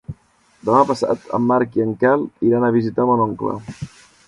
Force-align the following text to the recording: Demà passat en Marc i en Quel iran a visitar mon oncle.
Demà 0.69 0.79
passat 0.91 1.27
en 1.39 1.45
Marc 1.51 1.77
i 1.79 1.85
en 1.85 1.93
Quel 2.05 2.25
iran 2.51 2.67
a 2.69 2.73
visitar 2.79 3.09
mon 3.13 3.25
oncle. 3.29 3.57